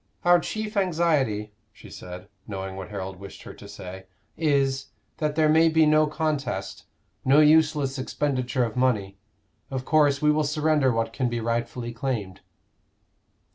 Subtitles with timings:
[0.25, 5.47] "Our chief anxiety," she said, knowing what Harold wished her to say, "is, that there
[5.47, 6.85] may be no contest,
[7.23, 9.19] no useless expenditure of money.
[9.69, 12.41] Of course we will surrender what can be rightfully claimed."